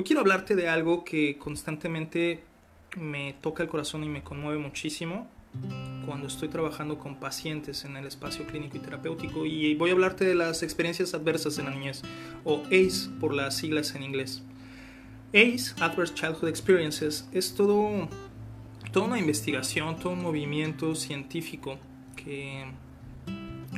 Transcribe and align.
Hoy 0.00 0.04
quiero 0.04 0.22
hablarte 0.22 0.56
de 0.56 0.66
algo 0.66 1.04
que 1.04 1.36
constantemente 1.36 2.42
me 2.96 3.34
toca 3.42 3.62
el 3.62 3.68
corazón 3.68 4.02
y 4.02 4.08
me 4.08 4.22
conmueve 4.22 4.58
muchísimo 4.58 5.28
cuando 6.06 6.26
estoy 6.26 6.48
trabajando 6.48 6.98
con 6.98 7.20
pacientes 7.20 7.84
en 7.84 7.98
el 7.98 8.06
espacio 8.06 8.46
clínico 8.46 8.78
y 8.78 8.80
terapéutico 8.80 9.44
y 9.44 9.74
voy 9.74 9.90
a 9.90 9.92
hablarte 9.92 10.24
de 10.24 10.34
las 10.34 10.62
experiencias 10.62 11.12
adversas 11.12 11.58
en 11.58 11.66
la 11.66 11.72
niñez 11.72 12.00
o 12.44 12.62
ACE 12.68 13.10
por 13.20 13.34
las 13.34 13.58
siglas 13.58 13.94
en 13.94 14.02
inglés. 14.04 14.42
ACE, 15.34 15.74
Adverse 15.82 16.14
Childhood 16.14 16.48
Experiences, 16.48 17.28
es 17.30 17.54
todo, 17.54 18.08
toda 18.92 19.04
una 19.04 19.18
investigación, 19.18 19.98
todo 19.98 20.14
un 20.14 20.22
movimiento 20.22 20.94
científico 20.94 21.78
que 22.16 22.64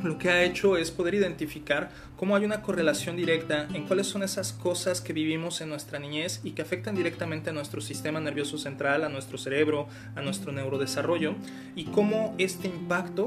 lo 0.03 0.19
que 0.19 0.31
ha 0.31 0.43
hecho 0.43 0.77
es 0.77 0.91
poder 0.91 1.15
identificar 1.15 1.91
cómo 2.17 2.37
hay 2.37 2.45
una 2.45 2.63
correlación 2.63 3.17
directa 3.17 3.69
en 3.73 3.87
cuáles 3.87 4.07
son 4.07 4.23
esas 4.23 4.53
cosas 4.53 5.01
que 5.01 5.13
vivimos 5.13 5.61
en 5.61 5.69
nuestra 5.69 5.99
niñez 5.99 6.41
y 6.45 6.53
que 6.53 6.63
afectan 6.63 6.95
directamente 6.95 7.51
a 7.51 7.53
nuestro 7.53 7.81
sistema 7.81 8.21
nervioso 8.21 8.59
central, 8.59 9.05
a 9.05 9.09
nuestro 9.09 9.39
cerebro, 9.39 9.87
a 10.15 10.23
nuestro 10.23 10.53
neurodesarrollo 10.53 11.35
y 11.77 11.85
cómo 11.85 12.35
este 12.39 12.69
impacto 12.69 13.27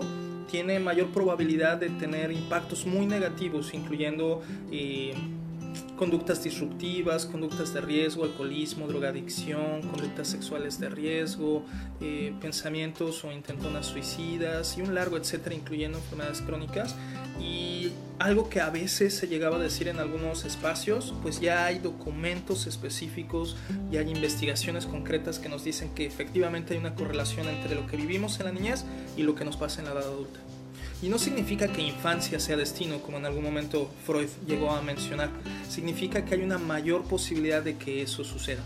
tiene 0.50 0.80
mayor 0.80 1.08
probabilidad 1.10 1.78
de 1.78 1.90
tener 1.90 2.32
impactos 2.32 2.86
muy 2.86 3.06
negativos, 3.06 3.74
incluyendo 3.74 4.44
eh, 4.72 5.14
conductas 5.98 6.44
disruptivas, 6.44 7.26
conductas 7.26 7.74
de 7.74 7.82
riesgo, 7.82 8.24
alcoholismo, 8.24 8.88
drogadicción, 8.88 9.82
conductas 9.82 10.28
sexuales 10.28 10.80
de 10.80 10.90
riesgo, 10.90 11.66
eh, 12.02 12.34
pensamientos 12.42 13.24
o 13.24 13.32
intentonas 13.32 13.86
suicidas 13.86 14.78
y 14.78 14.82
un 14.82 14.94
largo 14.96 15.18
etcétera, 15.18 15.56
incluyendo 15.56 15.98
enfermedades 15.98 16.42
crónicas. 16.42 16.96
Y 17.40 17.92
algo 18.20 18.50
que 18.50 18.62
a 18.62 18.70
veces 18.70 19.14
se 19.16 19.28
llegaba 19.28 19.58
a 19.58 19.60
decir 19.60 19.88
en 19.88 20.00
algunos 20.00 20.46
espacios, 20.46 21.14
pues 21.22 21.40
ya 21.40 21.66
hay 21.66 21.80
documentos 21.80 22.68
específicos 22.68 23.58
y 23.92 23.98
hay 23.98 24.10
investigaciones 24.10 24.86
concretas 24.86 25.40
que 25.40 25.50
nos 25.50 25.64
dicen 25.64 25.94
que 25.94 26.06
efectivamente 26.06 26.74
hay 26.74 26.80
una 26.80 26.96
correlación 26.96 27.48
entre 27.48 27.76
lo 27.76 27.88
que 27.88 27.98
vivimos 27.98 28.40
en 28.40 28.46
la 28.46 28.52
niñez 28.52 28.86
y 29.18 29.24
lo 29.24 29.36
que 29.36 29.46
nos 29.46 29.58
pasa 29.58 29.82
en 29.82 29.86
la 29.86 29.94
edad 29.94 30.04
adulta. 30.04 30.40
Y 31.02 31.10
no 31.10 31.20
significa 31.20 31.68
que 31.68 31.82
infancia 31.82 32.40
sea 32.40 32.58
destino, 32.58 33.00
como 33.00 33.18
en 33.18 33.26
algún 33.26 33.44
momento 33.44 33.92
Freud 34.06 34.30
llegó 34.48 34.72
a 34.72 34.82
mencionar. 34.82 35.30
Significa 35.70 36.26
que 36.26 36.36
hay 36.36 36.42
una 36.42 36.58
mayor 36.58 37.04
posibilidad 37.04 37.62
de 37.62 37.76
que 37.78 38.02
eso 38.02 38.24
suceda. 38.24 38.64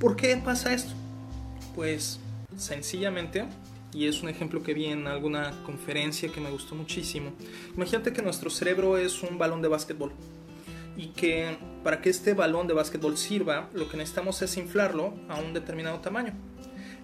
¿Por 0.00 0.16
qué 0.16 0.36
pasa 0.36 0.74
esto? 0.74 0.92
Pues 1.74 2.18
sencillamente, 2.56 3.44
y 3.92 4.06
es 4.06 4.22
un 4.22 4.28
ejemplo 4.28 4.62
que 4.62 4.74
vi 4.74 4.86
en 4.86 5.06
alguna 5.06 5.52
conferencia 5.64 6.30
que 6.30 6.40
me 6.40 6.50
gustó 6.50 6.74
muchísimo, 6.74 7.32
imagínate 7.74 8.12
que 8.12 8.22
nuestro 8.22 8.50
cerebro 8.50 8.98
es 8.98 9.22
un 9.22 9.38
balón 9.38 9.62
de 9.62 9.68
básquetbol 9.68 10.12
y 10.96 11.08
que 11.08 11.56
para 11.84 12.00
que 12.00 12.10
este 12.10 12.34
balón 12.34 12.66
de 12.66 12.74
básquetbol 12.74 13.16
sirva, 13.16 13.68
lo 13.74 13.88
que 13.88 13.96
necesitamos 13.96 14.40
es 14.42 14.56
inflarlo 14.56 15.14
a 15.28 15.38
un 15.38 15.52
determinado 15.52 16.00
tamaño. 16.00 16.32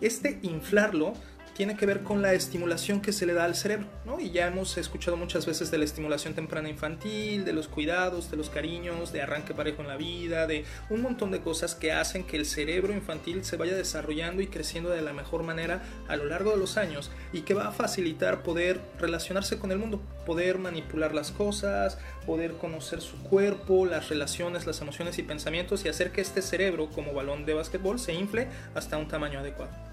Este 0.00 0.40
inflarlo 0.42 1.14
tiene 1.62 1.76
que 1.76 1.86
ver 1.86 2.02
con 2.02 2.22
la 2.22 2.32
estimulación 2.32 3.00
que 3.00 3.12
se 3.12 3.24
le 3.24 3.34
da 3.34 3.44
al 3.44 3.54
cerebro, 3.54 3.86
¿no? 4.04 4.18
Y 4.18 4.32
ya 4.32 4.48
hemos 4.48 4.76
escuchado 4.78 5.16
muchas 5.16 5.46
veces 5.46 5.70
de 5.70 5.78
la 5.78 5.84
estimulación 5.84 6.34
temprana 6.34 6.68
infantil, 6.68 7.44
de 7.44 7.52
los 7.52 7.68
cuidados, 7.68 8.32
de 8.32 8.36
los 8.36 8.50
cariños, 8.50 9.12
de 9.12 9.22
arranque 9.22 9.54
parejo 9.54 9.80
en 9.82 9.86
la 9.86 9.96
vida, 9.96 10.48
de 10.48 10.64
un 10.90 11.02
montón 11.02 11.30
de 11.30 11.40
cosas 11.40 11.76
que 11.76 11.92
hacen 11.92 12.24
que 12.24 12.36
el 12.36 12.46
cerebro 12.46 12.92
infantil 12.92 13.44
se 13.44 13.56
vaya 13.56 13.76
desarrollando 13.76 14.42
y 14.42 14.48
creciendo 14.48 14.90
de 14.90 15.02
la 15.02 15.12
mejor 15.12 15.44
manera 15.44 15.84
a 16.08 16.16
lo 16.16 16.24
largo 16.24 16.50
de 16.50 16.56
los 16.56 16.76
años 16.76 17.12
y 17.32 17.42
que 17.42 17.54
va 17.54 17.68
a 17.68 17.70
facilitar 17.70 18.42
poder 18.42 18.80
relacionarse 18.98 19.60
con 19.60 19.70
el 19.70 19.78
mundo, 19.78 20.02
poder 20.26 20.58
manipular 20.58 21.14
las 21.14 21.30
cosas, 21.30 21.96
poder 22.26 22.54
conocer 22.54 23.00
su 23.00 23.22
cuerpo, 23.22 23.86
las 23.86 24.08
relaciones, 24.08 24.66
las 24.66 24.80
emociones 24.80 25.16
y 25.18 25.22
pensamientos 25.22 25.84
y 25.84 25.88
hacer 25.88 26.10
que 26.10 26.22
este 26.22 26.42
cerebro 26.42 26.90
como 26.90 27.14
balón 27.14 27.46
de 27.46 27.54
básquetbol 27.54 28.00
se 28.00 28.14
infle 28.14 28.48
hasta 28.74 28.98
un 28.98 29.06
tamaño 29.06 29.38
adecuado. 29.38 29.91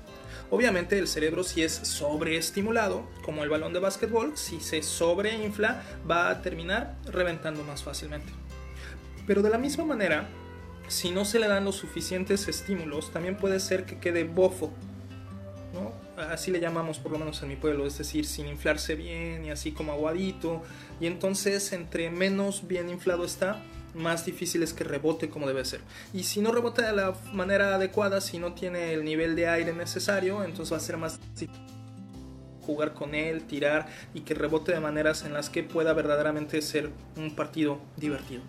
Obviamente 0.51 0.97
el 0.97 1.07
cerebro 1.07 1.43
si 1.43 1.63
es 1.63 1.73
sobreestimulado, 1.73 3.07
como 3.23 3.43
el 3.43 3.49
balón 3.49 3.73
de 3.73 3.79
básquetbol, 3.79 4.35
si 4.35 4.59
se 4.59 4.81
sobreinfla 4.81 5.83
va 6.09 6.29
a 6.29 6.41
terminar 6.41 6.97
reventando 7.05 7.63
más 7.63 7.83
fácilmente. 7.83 8.31
Pero 9.27 9.43
de 9.43 9.51
la 9.51 9.59
misma 9.59 9.85
manera, 9.85 10.27
si 10.87 11.11
no 11.11 11.23
se 11.23 11.39
le 11.39 11.47
dan 11.47 11.65
los 11.65 11.75
suficientes 11.75 12.47
estímulos, 12.47 13.11
también 13.11 13.37
puede 13.37 13.59
ser 13.59 13.85
que 13.85 13.99
quede 13.99 14.23
bofo. 14.23 14.73
Así 16.17 16.51
le 16.51 16.59
llamamos 16.59 16.99
por 16.99 17.13
lo 17.13 17.19
menos 17.19 17.41
en 17.43 17.49
mi 17.49 17.55
pueblo, 17.55 17.85
es 17.85 17.97
decir, 17.97 18.25
sin 18.25 18.47
inflarse 18.47 18.95
bien 18.95 19.45
y 19.45 19.51
así 19.51 19.71
como 19.71 19.93
aguadito. 19.93 20.63
Y 20.99 21.05
entonces 21.05 21.71
entre 21.71 22.09
menos 22.09 22.67
bien 22.67 22.89
inflado 22.89 23.23
está, 23.23 23.61
más 23.93 24.25
difícil 24.25 24.63
es 24.63 24.73
que 24.73 24.83
rebote 24.83 25.29
como 25.29 25.47
debe 25.47 25.65
ser. 25.65 25.81
Y 26.13 26.23
si 26.23 26.41
no 26.41 26.51
rebota 26.51 26.85
de 26.85 26.95
la 26.95 27.13
manera 27.33 27.75
adecuada, 27.75 28.21
si 28.21 28.39
no 28.39 28.53
tiene 28.53 28.93
el 28.93 29.03
nivel 29.03 29.35
de 29.35 29.47
aire 29.47 29.73
necesario, 29.73 30.43
entonces 30.43 30.73
va 30.73 30.77
a 30.77 30.81
ser 30.81 30.97
más 30.97 31.19
difícil 31.35 31.49
jugar 32.69 32.93
con 32.93 33.15
él, 33.15 33.45
tirar 33.45 33.87
y 34.13 34.21
que 34.21 34.35
rebote 34.35 34.71
de 34.71 34.79
maneras 34.79 35.23
en 35.25 35.33
las 35.33 35.49
que 35.49 35.63
pueda 35.63 35.93
verdaderamente 35.93 36.61
ser 36.61 36.91
un 37.17 37.35
partido 37.35 37.79
divertido. 37.97 38.43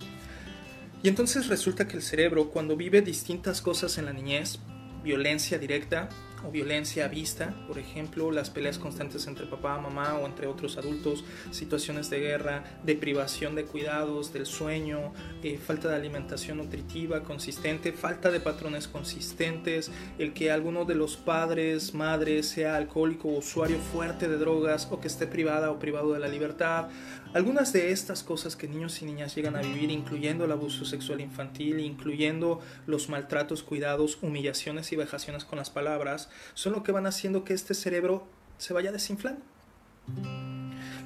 Y 1.02 1.08
entonces 1.08 1.48
resulta 1.48 1.88
que 1.88 1.96
el 1.96 2.02
cerebro 2.02 2.50
cuando 2.50 2.76
vive 2.76 3.00
distintas 3.00 3.62
cosas 3.62 3.96
en 3.96 4.04
la 4.04 4.12
niñez, 4.12 4.58
violencia 5.02 5.58
directa, 5.58 6.10
o 6.44 6.50
violencia 6.50 7.08
vista, 7.08 7.54
por 7.66 7.78
ejemplo, 7.78 8.30
las 8.30 8.50
peleas 8.50 8.78
constantes 8.78 9.26
entre 9.26 9.46
papá, 9.46 9.78
mamá 9.78 10.18
o 10.18 10.26
entre 10.26 10.46
otros 10.46 10.76
adultos, 10.76 11.24
situaciones 11.50 12.10
de 12.10 12.20
guerra, 12.20 12.64
deprivación 12.84 13.54
de 13.54 13.64
cuidados, 13.64 14.32
del 14.32 14.46
sueño, 14.46 15.12
eh, 15.42 15.58
falta 15.58 15.88
de 15.88 15.96
alimentación 15.96 16.58
nutritiva 16.58 17.22
consistente, 17.22 17.92
falta 17.92 18.30
de 18.30 18.40
patrones 18.40 18.88
consistentes, 18.88 19.90
el 20.18 20.32
que 20.32 20.50
alguno 20.50 20.84
de 20.84 20.94
los 20.94 21.16
padres, 21.16 21.94
madres 21.94 22.48
sea 22.48 22.76
alcohólico 22.76 23.28
o 23.28 23.38
usuario 23.38 23.78
fuerte 23.78 24.28
de 24.28 24.38
drogas 24.38 24.88
o 24.90 25.00
que 25.00 25.08
esté 25.08 25.26
privada 25.26 25.70
o 25.70 25.78
privado 25.78 26.12
de 26.12 26.20
la 26.20 26.28
libertad. 26.28 26.88
Algunas 27.32 27.72
de 27.72 27.92
estas 27.92 28.24
cosas 28.24 28.56
que 28.56 28.66
niños 28.66 29.00
y 29.02 29.04
niñas 29.04 29.36
llegan 29.36 29.54
a 29.54 29.62
vivir, 29.62 29.90
incluyendo 29.90 30.44
el 30.44 30.52
abuso 30.52 30.84
sexual 30.84 31.20
infantil, 31.20 31.78
incluyendo 31.78 32.60
los 32.86 33.08
maltratos, 33.08 33.62
cuidados, 33.62 34.18
humillaciones 34.20 34.90
y 34.92 34.96
vejaciones 34.96 35.44
con 35.44 35.58
las 35.58 35.70
palabras, 35.70 36.29
son 36.54 36.72
lo 36.72 36.82
que 36.82 36.92
van 36.92 37.06
haciendo 37.06 37.44
que 37.44 37.54
este 37.54 37.74
cerebro 37.74 38.26
se 38.58 38.72
vaya 38.72 38.92
desinflando. 38.92 39.40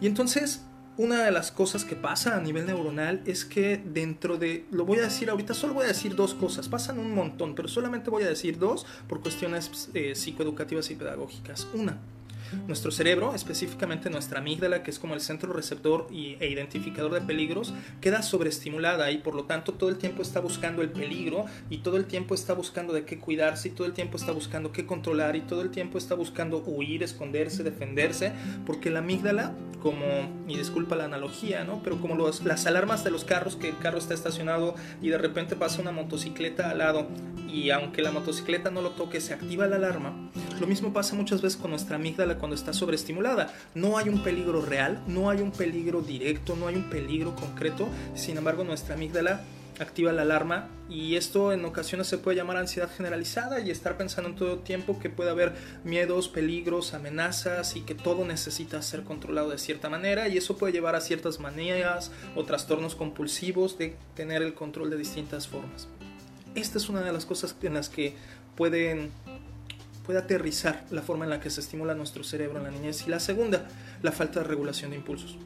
Y 0.01 0.07
entonces, 0.07 0.62
una 0.97 1.25
de 1.25 1.31
las 1.31 1.51
cosas 1.51 1.85
que 1.85 1.97
pasa 1.97 2.37
a 2.37 2.41
nivel 2.41 2.67
neuronal 2.67 3.23
es 3.27 3.45
que 3.45 3.79
dentro 3.85 4.39
de, 4.39 4.67
lo 4.71 4.85
voy 4.85 4.99
a 4.99 5.03
decir 5.03 5.31
ahorita, 5.31 5.55
solo 5.55 5.75
voy 5.75 5.85
a 5.85 5.89
decir 5.89 6.15
dos 6.15 6.35
cosas, 6.35 6.69
pasan 6.69 6.99
un 6.99 7.15
montón, 7.15 7.55
pero 7.55 7.69
solamente 7.69 8.11
voy 8.11 8.23
a 8.23 8.29
decir 8.29 8.59
dos 8.59 8.87
por 9.09 9.21
cuestiones 9.21 9.91
eh, 9.95 10.15
psicoeducativas 10.15 10.91
y 10.91 10.95
pedagógicas. 10.95 11.67
Una, 11.75 11.99
nuestro 12.66 12.91
cerebro, 12.91 13.34
específicamente 13.34 14.10
nuestra 14.10 14.41
amígdala, 14.41 14.82
que 14.82 14.91
es 14.91 14.99
como 14.99 15.15
el 15.15 15.21
centro 15.21 15.53
receptor 15.53 16.06
e 16.10 16.49
identificador 16.49 17.12
de 17.15 17.21
peligros, 17.21 17.75
queda 18.00 18.22
sobreestimulada 18.22 19.10
y 19.10 19.19
por 19.19 19.34
lo 19.34 19.44
tanto 19.44 19.75
todo 19.75 19.91
el 19.91 19.97
tiempo 19.97 20.22
está 20.22 20.41
buscando 20.41 20.82
el 20.82 20.91
peligro 20.91 21.47
y 21.71 21.78
todo 21.78 21.97
el 21.97 22.06
tiempo 22.06 22.34
está 22.34 22.55
buscando 22.55 22.93
de 22.93 23.05
qué 23.05 23.19
cuidarse 23.19 23.69
y 23.69 23.71
todo 23.72 23.87
el 23.87 23.93
tiempo 23.93 24.16
está 24.16 24.32
buscando 24.32 24.72
qué 24.72 24.87
controlar 24.87 25.37
y 25.37 25.41
todo 25.41 25.62
el 25.62 25.71
tiempo 25.71 25.99
está 25.99 26.15
buscando 26.15 26.59
huir, 26.59 27.03
esconderse, 27.03 27.62
defenderse, 27.62 28.32
porque 28.66 28.91
la 28.91 29.00
amígdala, 29.00 29.55
como, 29.84 30.06
y 30.49 30.56
disculpa 30.56 30.97
la 30.97 31.05
analogía, 31.05 31.62
¿no? 31.62 31.83
Pero 31.84 32.00
como 32.00 32.17
las 32.17 32.67
alarmas 32.67 33.05
de 33.05 33.11
los 33.11 33.27
carros, 33.27 33.55
que 33.55 33.69
el 33.69 33.77
carro 33.77 33.99
está 33.99 34.15
estacionado 34.15 34.75
y 35.03 35.11
de 35.11 35.19
repente 35.19 35.56
pasa 35.56 35.83
una 35.83 35.93
motocicleta 35.93 36.71
al 36.71 36.78
lado 36.78 37.06
y 37.53 37.69
aunque 37.69 38.00
la 38.00 38.11
motocicleta 38.11 38.71
no 38.71 38.81
lo 38.81 38.93
toque, 38.93 39.21
se 39.21 39.34
activa 39.34 39.67
la 39.67 39.77
alarma. 39.77 40.31
Lo 40.59 40.67
mismo 40.67 40.94
pasa 40.94 41.15
muchas 41.15 41.43
veces 41.43 41.61
con 41.61 41.71
nuestra 41.71 41.97
amígdala 41.97 42.39
cuando 42.39 42.55
está 42.55 42.73
sobreestimulada. 42.73 43.53
No 43.75 43.99
hay 43.99 44.09
un 44.09 44.23
peligro 44.23 44.62
real, 44.62 45.03
no 45.06 45.28
hay 45.28 45.43
un 45.43 45.53
peligro 45.53 46.00
directo, 46.00 46.56
no 46.56 46.67
hay 46.67 46.77
un 46.77 46.89
peligro 46.89 47.37
concreto. 47.37 47.87
Sin 48.15 48.39
embargo, 48.39 48.65
nuestra 48.65 48.94
amígdala 48.94 49.43
activa 49.79 50.12
la 50.12 50.23
alarma 50.23 50.69
y 50.89 51.17
esto 51.17 51.53
en 51.53 51.65
ocasiones 51.65 52.07
se 52.07 52.19
puede 52.19 52.37
llamar 52.37 52.56
ansiedad 52.56 52.91
generalizada 52.94 53.61
y 53.61 53.71
estar 53.71 53.97
pensando 53.97 54.31
en 54.31 54.37
todo 54.37 54.59
tiempo 54.59 54.99
que 54.99 55.11
puede 55.11 55.31
haber 55.31 55.55
miedos, 55.85 56.29
peligros, 56.29 56.94
amenazas 56.94 57.76
y 57.76 57.81
que 57.81 57.94
todo 57.94 58.25
necesita 58.25 58.81
ser 58.82 59.03
controlado 59.03 59.50
de 59.50 59.59
cierta 59.59 59.88
manera 59.88 60.29
y 60.29 60.37
eso 60.37 60.56
puede 60.56 60.73
llevar 60.73 60.94
a 60.94 61.00
ciertas 61.00 61.41
manías 61.41 62.11
o 62.35 62.44
trastornos 62.44 62.94
compulsivos 62.94 63.79
de 63.79 63.97
tener 64.15 64.43
el 64.43 64.55
control 64.55 64.91
de 64.91 64.97
distintas 64.97 65.49
formas. 65.49 65.88
Esta 66.55 66.79
es 66.79 66.88
una 66.88 67.03
de 67.03 67.12
las 67.12 67.27
cosas 67.27 67.56
en 67.62 67.75
las 67.75 67.88
que 67.88 68.15
pueden 68.56 69.11
puede 70.05 70.19
aterrizar 70.19 70.85
la 70.91 71.03
forma 71.03 71.25
en 71.25 71.31
la 71.31 71.41
que 71.41 71.50
se 71.50 71.61
estimula 71.61 71.94
nuestro 71.94 72.25
cerebro 72.25 72.59
en 72.59 72.65
la 72.65 72.70
niñez. 72.70 73.06
Y 73.06 73.11
la 73.11 73.20
segunda, 73.20 73.67
la 74.03 74.12
falta 74.12 74.41
de 74.41 74.47
regulación 74.47 74.91
de 74.91 74.99
impulsos. 74.99 75.38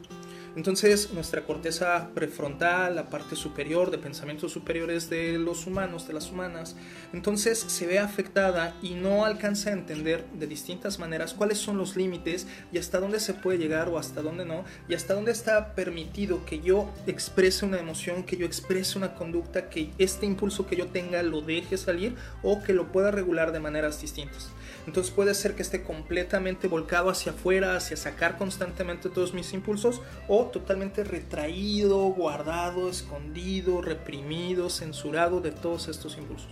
Entonces 0.59 1.13
nuestra 1.13 1.45
corteza 1.45 2.09
prefrontal, 2.13 2.93
la 2.93 3.09
parte 3.09 3.37
superior 3.37 3.91
de 3.91 3.97
pensamientos 3.97 4.51
superiores 4.51 5.09
de 5.09 5.39
los 5.39 5.65
humanos, 5.65 6.05
de 6.05 6.11
las 6.11 6.31
humanas, 6.31 6.75
entonces 7.13 7.57
se 7.59 7.87
ve 7.87 7.97
afectada 7.97 8.75
y 8.81 8.95
no 8.95 9.23
alcanza 9.23 9.69
a 9.69 9.73
entender 9.73 10.25
de 10.33 10.47
distintas 10.47 10.99
maneras 10.99 11.33
cuáles 11.33 11.59
son 11.59 11.77
los 11.77 11.95
límites 11.95 12.45
y 12.73 12.77
hasta 12.77 12.99
dónde 12.99 13.21
se 13.21 13.35
puede 13.35 13.57
llegar 13.57 13.87
o 13.87 13.97
hasta 13.97 14.21
dónde 14.21 14.43
no, 14.43 14.65
y 14.89 14.95
hasta 14.95 15.13
dónde 15.13 15.31
está 15.31 15.75
permitido 15.75 16.43
que 16.43 16.59
yo 16.59 16.91
exprese 17.07 17.63
una 17.63 17.79
emoción, 17.79 18.23
que 18.23 18.35
yo 18.35 18.45
exprese 18.45 18.97
una 18.97 19.15
conducta, 19.15 19.69
que 19.69 19.91
este 19.97 20.25
impulso 20.25 20.67
que 20.67 20.75
yo 20.75 20.87
tenga 20.87 21.23
lo 21.23 21.39
deje 21.39 21.77
salir 21.77 22.17
o 22.43 22.61
que 22.63 22.73
lo 22.73 22.91
pueda 22.91 23.11
regular 23.11 23.53
de 23.53 23.61
maneras 23.61 24.01
distintas. 24.01 24.49
Entonces 24.87 25.13
puede 25.13 25.35
ser 25.35 25.55
que 25.55 25.61
esté 25.61 25.83
completamente 25.83 26.67
volcado 26.67 27.09
hacia 27.09 27.31
afuera, 27.31 27.75
hacia 27.75 27.95
sacar 27.95 28.37
constantemente 28.37 29.09
todos 29.09 29.33
mis 29.33 29.53
impulsos, 29.53 30.01
o 30.27 30.48
totalmente 30.51 31.03
retraído, 31.03 31.97
guardado, 32.09 32.89
escondido, 32.89 33.81
reprimido, 33.81 34.69
censurado 34.69 35.41
de 35.41 35.51
todos 35.51 35.87
estos 35.87 36.17
impulsos. 36.17 36.49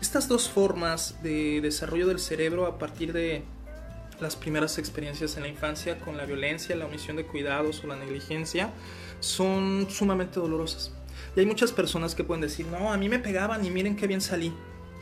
Estas 0.00 0.28
dos 0.28 0.48
formas 0.48 1.22
de 1.22 1.60
desarrollo 1.60 2.06
del 2.06 2.18
cerebro 2.18 2.66
a 2.66 2.78
partir 2.78 3.12
de 3.12 3.42
las 4.20 4.36
primeras 4.36 4.78
experiencias 4.78 5.36
en 5.36 5.42
la 5.42 5.48
infancia 5.48 5.98
con 5.98 6.16
la 6.16 6.26
violencia, 6.26 6.76
la 6.76 6.86
omisión 6.86 7.16
de 7.16 7.26
cuidados 7.26 7.82
o 7.82 7.86
la 7.86 7.96
negligencia 7.96 8.70
son 9.20 9.86
sumamente 9.90 10.40
dolorosas. 10.40 10.92
Y 11.36 11.40
hay 11.40 11.46
muchas 11.46 11.72
personas 11.72 12.14
que 12.14 12.24
pueden 12.24 12.42
decir, 12.42 12.66
no, 12.66 12.92
a 12.92 12.96
mí 12.96 13.08
me 13.08 13.18
pegaban 13.18 13.64
y 13.64 13.70
miren 13.70 13.96
qué 13.96 14.06
bien 14.06 14.20
salí. 14.20 14.52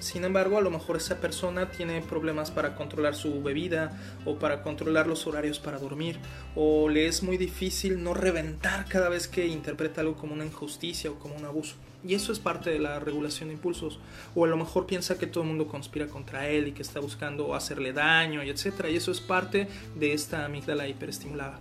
Sin 0.02 0.24
embargo, 0.24 0.58
a 0.58 0.60
lo 0.60 0.70
mejor 0.72 0.96
esa 0.96 1.20
persona 1.20 1.70
tiene 1.70 2.00
problemas 2.02 2.50
para 2.50 2.74
controlar 2.74 3.14
su 3.14 3.40
bebida 3.40 3.96
o 4.24 4.34
para 4.34 4.60
controlar 4.64 5.06
los 5.06 5.28
horarios 5.28 5.60
para 5.60 5.78
dormir 5.78 6.18
o 6.56 6.88
le 6.88 7.06
es 7.06 7.22
muy 7.22 7.36
difícil 7.36 8.02
no 8.02 8.12
reventar 8.12 8.86
cada 8.88 9.08
vez 9.08 9.28
que 9.28 9.46
interpreta 9.46 10.00
algo 10.00 10.16
como 10.16 10.34
una 10.34 10.44
injusticia 10.44 11.08
o 11.08 11.20
como 11.20 11.36
un 11.36 11.44
abuso. 11.44 11.76
Y 12.04 12.14
eso 12.14 12.32
es 12.32 12.40
parte 12.40 12.70
de 12.70 12.80
la 12.80 12.98
regulación 12.98 13.50
de 13.50 13.54
impulsos. 13.54 14.00
O 14.34 14.44
a 14.44 14.48
lo 14.48 14.56
mejor 14.56 14.86
piensa 14.86 15.18
que 15.18 15.28
todo 15.28 15.44
el 15.44 15.50
mundo 15.50 15.68
conspira 15.68 16.08
contra 16.08 16.48
él 16.48 16.66
y 16.66 16.72
que 16.72 16.82
está 16.82 16.98
buscando 16.98 17.54
hacerle 17.54 17.92
daño 17.92 18.42
y 18.42 18.50
etcétera. 18.50 18.90
Y 18.90 18.96
eso 18.96 19.12
es 19.12 19.20
parte 19.20 19.68
de 19.94 20.14
esta 20.14 20.44
amígdala 20.44 20.88
hiperestimulada. 20.88 21.60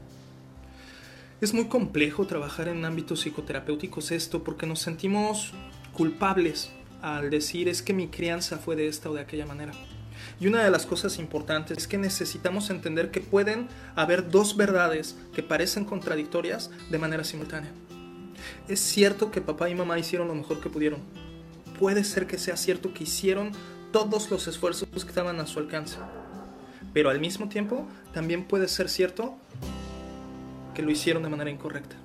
Es 1.41 1.53
muy 1.53 1.65
complejo 1.65 2.25
trabajar 2.25 2.69
en 2.69 2.85
ámbitos 2.85 3.19
psicoterapéuticos 3.19 4.11
esto 4.11 4.43
porque 4.43 4.65
nos 4.65 4.79
sentimos 4.79 5.53
culpables 5.93 6.71
al 7.01 7.29
decir 7.29 7.67
es 7.67 7.81
que 7.81 7.93
mi 7.93 8.07
crianza 8.07 8.57
fue 8.57 8.75
de 8.75 8.87
esta 8.87 9.09
o 9.09 9.13
de 9.13 9.21
aquella 9.21 9.45
manera. 9.45 9.73
Y 10.39 10.47
una 10.47 10.63
de 10.63 10.71
las 10.71 10.85
cosas 10.85 11.19
importantes 11.19 11.77
es 11.77 11.87
que 11.87 11.97
necesitamos 11.97 12.69
entender 12.69 13.11
que 13.11 13.21
pueden 13.21 13.67
haber 13.95 14.29
dos 14.29 14.55
verdades 14.55 15.15
que 15.33 15.43
parecen 15.43 15.85
contradictorias 15.85 16.71
de 16.89 16.97
manera 16.97 17.23
simultánea. 17.23 17.71
Es 18.67 18.79
cierto 18.79 19.31
que 19.31 19.41
papá 19.41 19.69
y 19.69 19.75
mamá 19.75 19.99
hicieron 19.99 20.27
lo 20.27 20.35
mejor 20.35 20.59
que 20.59 20.69
pudieron. 20.69 20.99
Puede 21.79 22.03
ser 22.03 22.27
que 22.27 22.37
sea 22.37 22.57
cierto 22.57 22.93
que 22.93 23.03
hicieron 23.03 23.51
todos 23.91 24.31
los 24.31 24.47
esfuerzos 24.47 24.87
que 24.89 25.09
estaban 25.09 25.39
a 25.39 25.47
su 25.47 25.59
alcance. 25.59 25.97
Pero 26.93 27.09
al 27.09 27.19
mismo 27.19 27.49
tiempo 27.49 27.87
también 28.13 28.45
puede 28.45 28.67
ser 28.67 28.89
cierto 28.89 29.35
que 30.73 30.81
lo 30.81 30.91
hicieron 30.91 31.23
de 31.23 31.29
manera 31.29 31.49
incorrecta. 31.49 31.95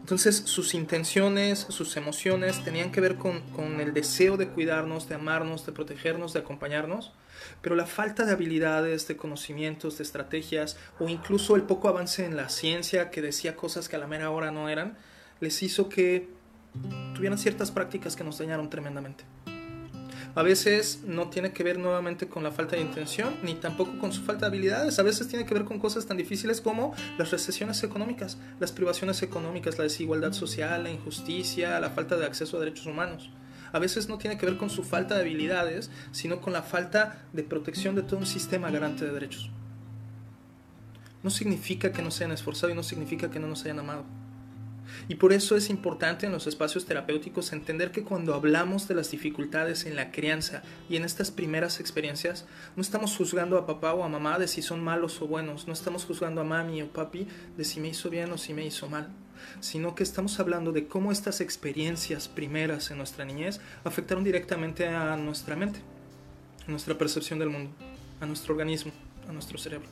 Entonces 0.00 0.42
sus 0.46 0.74
intenciones, 0.74 1.66
sus 1.68 1.96
emociones 1.96 2.64
tenían 2.64 2.90
que 2.90 3.00
ver 3.00 3.16
con, 3.16 3.42
el 3.80 3.94
deseo 3.94 4.36
de 4.36 4.48
cuidarnos, 4.48 5.08
de 5.08 5.14
amarnos, 5.14 5.64
de 5.66 5.72
protegernos, 5.72 6.32
de 6.32 6.40
acompañarnos, 6.40 7.12
pero 7.62 7.76
la 7.76 7.86
falta 7.86 8.24
de 8.24 8.32
habilidades, 8.32 9.06
de 9.06 9.16
conocimientos, 9.16 9.98
de 9.98 10.04
estrategias 10.04 10.76
o 10.98 11.08
incluso 11.08 11.54
el 11.54 11.62
poco 11.62 11.88
avance 11.88 12.24
en 12.24 12.36
la 12.36 12.48
ciencia 12.48 13.10
que 13.10 13.22
decía 13.22 13.56
cosas 13.56 13.88
que 13.88 13.96
a 13.96 13.98
la 13.98 14.06
mera 14.06 14.30
hora 14.30 14.50
no 14.50 14.68
eran, 14.68 14.98
les 15.40 15.62
hizo 15.62 15.88
que 15.88 16.28
tuvieran 17.14 17.38
ciertas 17.38 17.70
prácticas 17.70 18.16
que 18.16 18.24
nos 18.24 18.38
dañaron 18.38 18.68
tremendamente 18.68 19.24
a 20.34 20.42
veces 20.42 21.00
no 21.04 21.28
tiene 21.28 21.52
que 21.52 21.64
ver 21.64 21.78
nuevamente 21.78 22.28
con 22.28 22.42
la 22.42 22.52
falta 22.52 22.76
de 22.76 22.82
intención, 22.82 23.34
ni 23.42 23.54
tampoco 23.54 23.98
con 23.98 24.12
su 24.12 24.22
falta 24.22 24.42
de 24.42 24.56
habilidades. 24.56 24.98
A 24.98 25.02
veces 25.02 25.28
tiene 25.28 25.44
que 25.44 25.54
ver 25.54 25.64
con 25.64 25.78
cosas 25.78 26.06
tan 26.06 26.16
difíciles 26.16 26.60
como 26.60 26.94
las 27.18 27.30
recesiones 27.30 27.82
económicas, 27.82 28.38
las 28.60 28.72
privaciones 28.72 29.22
económicas, 29.22 29.78
la 29.78 29.84
desigualdad 29.84 30.32
social, 30.32 30.84
la 30.84 30.90
injusticia, 30.90 31.80
la 31.80 31.90
falta 31.90 32.16
de 32.16 32.26
acceso 32.26 32.56
a 32.56 32.60
derechos 32.60 32.86
humanos. 32.86 33.30
A 33.72 33.78
veces 33.78 34.08
no 34.08 34.18
tiene 34.18 34.36
que 34.36 34.46
ver 34.46 34.56
con 34.56 34.70
su 34.70 34.82
falta 34.82 35.14
de 35.14 35.22
habilidades, 35.22 35.90
sino 36.12 36.40
con 36.40 36.52
la 36.52 36.62
falta 36.62 37.24
de 37.32 37.42
protección 37.42 37.94
de 37.94 38.02
todo 38.02 38.18
un 38.18 38.26
sistema 38.26 38.70
garante 38.70 39.04
de 39.04 39.12
derechos. 39.12 39.50
No 41.22 41.30
significa 41.30 41.92
que 41.92 42.02
no 42.02 42.10
se 42.10 42.24
hayan 42.24 42.34
esforzado 42.34 42.72
y 42.72 42.76
no 42.76 42.82
significa 42.82 43.30
que 43.30 43.38
no 43.38 43.46
nos 43.46 43.64
hayan 43.64 43.80
amado. 43.80 44.04
Y 45.08 45.16
por 45.16 45.32
eso 45.32 45.56
es 45.56 45.70
importante 45.70 46.26
en 46.26 46.32
los 46.32 46.46
espacios 46.46 46.86
terapéuticos 46.86 47.52
entender 47.52 47.90
que 47.90 48.04
cuando 48.04 48.34
hablamos 48.34 48.88
de 48.88 48.94
las 48.94 49.10
dificultades 49.10 49.86
en 49.86 49.96
la 49.96 50.10
crianza 50.10 50.62
y 50.88 50.96
en 50.96 51.04
estas 51.04 51.30
primeras 51.30 51.80
experiencias, 51.80 52.46
no 52.76 52.82
estamos 52.82 53.16
juzgando 53.16 53.58
a 53.58 53.66
papá 53.66 53.94
o 53.94 54.04
a 54.04 54.08
mamá 54.08 54.38
de 54.38 54.48
si 54.48 54.62
son 54.62 54.82
malos 54.82 55.20
o 55.22 55.26
buenos, 55.26 55.66
no 55.66 55.72
estamos 55.72 56.04
juzgando 56.04 56.40
a 56.40 56.44
mami 56.44 56.82
o 56.82 56.92
papi 56.92 57.26
de 57.56 57.64
si 57.64 57.80
me 57.80 57.88
hizo 57.88 58.10
bien 58.10 58.30
o 58.32 58.38
si 58.38 58.54
me 58.54 58.64
hizo 58.64 58.88
mal, 58.88 59.08
sino 59.60 59.94
que 59.94 60.02
estamos 60.02 60.38
hablando 60.40 60.72
de 60.72 60.86
cómo 60.86 61.12
estas 61.12 61.40
experiencias 61.40 62.28
primeras 62.28 62.90
en 62.90 62.98
nuestra 62.98 63.24
niñez 63.24 63.60
afectaron 63.84 64.24
directamente 64.24 64.86
a 64.88 65.16
nuestra 65.16 65.56
mente, 65.56 65.80
a 66.66 66.70
nuestra 66.70 66.96
percepción 66.96 67.38
del 67.38 67.50
mundo, 67.50 67.70
a 68.20 68.26
nuestro 68.26 68.54
organismo, 68.54 68.92
a 69.28 69.32
nuestro 69.32 69.58
cerebro. 69.58 69.88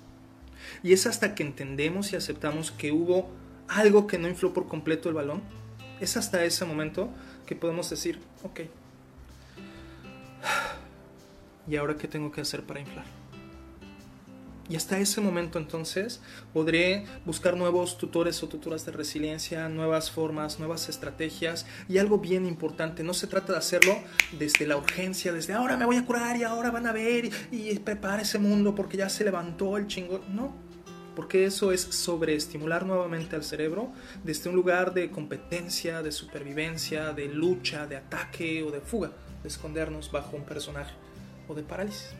Y 0.83 0.93
es 0.93 1.07
hasta 1.07 1.35
que 1.35 1.43
entendemos 1.43 2.13
y 2.13 2.17
aceptamos 2.17 2.71
que 2.71 2.93
hubo 2.93 3.31
algo 3.69 4.07
que 4.07 4.19
no 4.19 4.29
infló 4.29 4.53
por 4.53 4.67
completo 4.67 5.09
el 5.09 5.15
balón, 5.15 5.43
es 6.01 6.17
hasta 6.17 6.45
ese 6.45 6.65
momento 6.65 7.11
que 7.47 7.57
podemos 7.57 7.89
decir, 7.91 8.21
ok, 8.43 8.61
¿y 11.69 11.77
ahora 11.77 11.97
qué 11.97 12.09
tengo 12.09 12.31
que 12.33 12.41
hacer 12.41 12.63
para 12.63 12.81
inflar? 12.81 13.07
Y 14.71 14.77
hasta 14.77 14.99
ese 14.99 15.23
momento 15.23 15.59
entonces 15.59 16.21
podré 16.53 17.07
buscar 17.25 17.57
nuevos 17.57 17.97
tutores 17.97 18.43
o 18.43 18.49
tutoras 18.49 18.85
de 18.85 18.93
resiliencia, 18.93 19.67
nuevas 19.71 20.11
formas, 20.11 20.59
nuevas 20.59 20.91
estrategias. 20.91 21.65
Y 21.89 21.97
algo 21.97 22.19
bien 22.19 22.45
importante, 22.45 23.03
no 23.03 23.15
se 23.15 23.27
trata 23.27 23.53
de 23.53 23.59
hacerlo 23.61 23.97
desde 24.39 24.67
la 24.67 24.77
urgencia, 24.77 25.33
desde 25.33 25.55
ahora 25.55 25.79
me 25.79 25.87
voy 25.87 25.97
a 25.97 26.05
curar 26.05 26.37
y 26.37 26.43
ahora 26.43 26.71
van 26.71 26.87
a 26.87 26.93
ver 26.93 27.31
y, 27.51 27.71
y 27.71 27.79
prepara 27.79 28.21
ese 28.21 28.39
mundo 28.39 28.75
porque 28.75 28.99
ya 28.99 29.09
se 29.09 29.25
levantó 29.25 29.79
el 29.79 29.87
chingo. 29.87 30.23
No, 30.29 30.53
porque 31.19 31.47
eso 31.47 31.73
es 31.73 31.81
sobreestimular 31.81 32.87
nuevamente 32.87 33.35
al 33.35 33.43
cerebro 33.43 33.91
desde 34.23 34.51
un 34.51 34.55
lugar 34.55 34.95
de 34.95 35.11
competencia, 35.11 36.01
de 36.01 36.13
supervivencia, 36.13 37.13
de 37.13 37.27
lucha, 37.27 37.89
de 37.89 37.97
ataque 37.97 38.63
o 38.63 38.71
de 38.71 38.81
fuga, 38.81 39.11
de 39.43 39.49
escondernos 39.49 40.13
bajo 40.13 40.37
un 40.37 40.45
personaje 40.45 40.95
o 41.49 41.57
de 41.57 41.65
parálisis. 41.65 42.11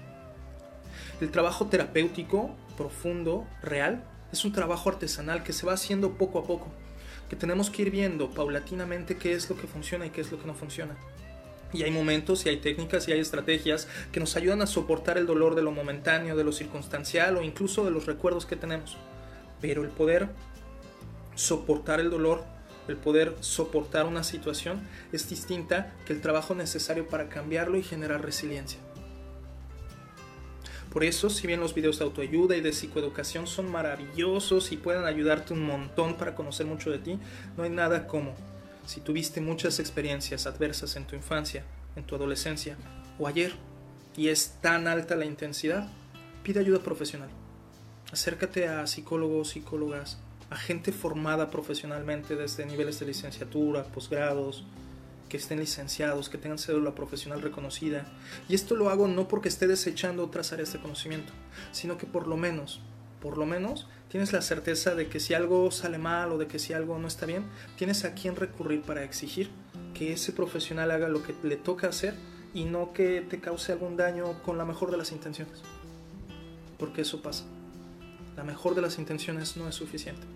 El 1.21 1.31
trabajo 1.31 1.69
terapéutico, 1.69 2.57
profundo, 2.77 3.47
real, 3.63 4.03
es 4.33 4.45
un 4.45 4.51
trabajo 4.51 4.89
artesanal 4.89 5.45
que 5.45 5.53
se 5.53 5.65
va 5.65 5.75
haciendo 5.75 6.15
poco 6.15 6.41
a 6.41 6.45
poco, 6.45 6.67
que 7.31 7.37
tenemos 7.37 7.71
que 7.71 7.83
ir 7.83 7.93
viendo 7.93 8.33
paulatinamente 8.33 9.17
qué 9.17 9.33
es 9.33 9.49
lo 9.49 9.57
que 9.57 9.69
funciona 9.69 10.07
y 10.07 10.11
qué 10.11 10.23
es 10.23 10.33
lo 10.33 10.41
que 10.41 10.49
no 10.49 10.55
funciona. 10.55 10.97
Y 11.73 11.83
hay 11.83 11.91
momentos 11.91 12.47
y 12.47 12.49
hay 12.49 12.57
técnicas 12.59 13.07
y 13.09 13.13
hay 13.13 13.21
estrategias 13.21 13.89
que 14.11 14.21
nos 14.21 14.37
ayudan 14.37 14.63
a 14.63 14.67
soportar 14.67 15.19
el 15.19 15.27
dolor 15.27 15.55
de 15.55 15.63
lo 15.63 15.71
momentáneo, 15.71 16.37
de 16.37 16.45
lo 16.45 16.53
circunstancial 16.53 17.37
o 17.37 17.43
incluso 17.43 17.85
de 17.85 17.91
los 17.91 18.07
recuerdos 18.07 18.47
que 18.47 18.57
tenemos. 18.57 18.97
Pero 19.61 19.83
el 19.83 19.91
poder 19.91 20.29
soportar 21.35 22.01
el 22.01 22.11
dolor, 22.11 22.45
el 22.89 22.97
poder 22.97 23.37
soportar 23.41 24.07
una 24.07 24.25
situación 24.25 24.81
es 25.13 25.29
distinta 25.29 25.95
que 26.07 26.15
el 26.15 26.23
trabajo 26.23 26.55
necesario 26.55 27.07
para 27.07 27.29
cambiarlo 27.29 27.77
y 27.77 27.83
generar 27.83 28.25
resiliencia. 28.25 28.81
Por 30.91 31.05
eso, 31.05 31.29
si 31.29 31.47
bien 31.47 31.61
los 31.61 31.75
videos 31.75 31.99
de 31.99 32.07
autoayuda 32.07 32.57
y 32.57 32.63
de 32.63 32.73
psicoeducación 32.73 33.47
son 33.47 33.71
maravillosos 33.71 34.73
y 34.73 34.79
pueden 34.79 35.05
ayudarte 35.05 35.53
un 35.53 35.67
montón 35.67 36.15
para 36.15 36.35
conocer 36.35 36.65
mucho 36.65 36.91
de 36.91 36.99
ti, 36.99 37.19
no 37.57 37.65
hay 37.65 37.71
nada 37.71 38.07
como 38.07 38.35
si 38.89 39.03
tuviste 39.03 39.43
muchas 39.43 39.81
experiencias 39.81 40.47
adversas 40.47 40.97
en 40.97 41.07
tu 41.07 41.15
infancia, 41.15 41.63
en 41.95 42.05
tu 42.05 42.15
adolescencia 42.15 42.79
o 43.19 43.27
ayer 43.27 43.53
y 44.17 44.29
es 44.29 44.57
tan 44.63 44.89
alta 44.89 45.15
la 45.15 45.27
intensidad, 45.27 45.87
pide 46.43 46.61
ayuda 46.61 46.79
profesional. 46.79 47.29
Acércate 48.11 48.67
a 48.67 48.87
psicólogos, 48.87 49.51
psicólogas, 49.51 50.17
a 50.49 50.57
gente 50.57 50.91
formada 50.91 51.51
profesionalmente 51.51 52.35
desde 52.35 52.65
niveles 52.65 52.99
de 52.99 53.05
licenciatura, 53.05 53.85
posgrados, 53.85 54.65
que 55.29 55.37
estén 55.37 55.61
licenciados, 55.61 56.31
que 56.31 56.39
tengan 56.39 56.57
cédula 56.57 56.95
profesional 56.95 57.43
reconocida. 57.43 58.07
Y 58.49 58.55
esto 58.55 58.75
lo 58.75 58.89
hago 58.89 59.07
no 59.07 59.29
porque 59.29 59.51
esté 59.51 59.67
desechando 59.67 60.25
otras 60.25 60.55
áreas 60.55 60.73
de 60.73 60.81
conocimiento, 60.81 61.35
sino 61.73 61.99
que 61.99 62.07
por 62.07 62.27
lo 62.27 62.39
menos, 62.39 62.81
por 63.21 63.39
lo 63.39 63.47
menos 63.47 63.87
tienes 64.09 64.33
la 64.33 64.43
certeza 64.43 64.95
de 64.95 65.09
que 65.09 65.21
si 65.21 65.35
algo 65.35 65.71
sale 65.71 65.99
mal 65.99 66.33
o 66.33 66.39
de 66.39 66.47
que 66.47 66.59
si 66.59 66.73
algo 66.73 66.99
no 66.99 67.09
está 67.09 67.27
bien, 67.27 67.45
tienes 67.77 68.05
a 68.05 68.15
quién 68.15 68.37
recurrir 68.37 68.83
para 68.83 69.03
exigir 69.03 69.51
que 69.95 70.13
ese 70.13 70.33
profesional 70.33 70.91
haga 70.91 71.09
lo 71.09 71.23
que 71.23 71.35
le 71.43 71.57
toca 71.57 71.89
hacer 71.89 72.15
y 72.55 72.65
no 72.65 72.93
que 72.93 73.21
te 73.21 73.41
cause 73.41 73.73
algún 73.73 73.97
daño 73.97 74.43
con 74.43 74.57
la 74.59 74.65
mejor 74.65 74.91
de 74.91 74.97
las 74.97 75.13
intenciones. 75.13 75.63
Porque 76.79 77.03
eso 77.03 77.21
pasa. 77.23 77.45
La 78.37 78.45
mejor 78.45 78.75
de 78.75 78.83
las 78.83 78.99
intenciones 78.99 79.57
no 79.57 79.69
es 79.69 79.75
suficiente. 79.75 80.27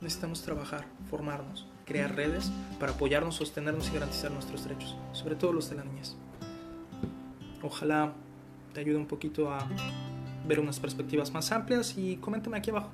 necesitamos 0.00 0.42
trabajar, 0.42 0.86
formarnos, 1.10 1.66
crear 1.84 2.14
redes 2.14 2.50
para 2.80 2.92
apoyarnos, 2.92 3.36
sostenernos 3.36 3.88
y 3.88 3.94
garantizar 3.94 4.30
nuestros 4.32 4.64
derechos, 4.64 4.96
sobre 5.12 5.36
todo 5.36 5.52
los 5.52 5.70
de 5.70 5.76
la 5.76 5.84
niñez. 5.84 6.16
Ojalá 7.62 8.12
te 8.72 8.80
ayude 8.80 8.96
un 8.96 9.06
poquito 9.06 9.52
a 9.52 9.68
ver 10.46 10.60
unas 10.60 10.80
perspectivas 10.80 11.32
más 11.32 11.52
amplias 11.52 11.96
y 11.96 12.16
coméntame 12.16 12.58
aquí 12.58 12.70
abajo 12.70 12.90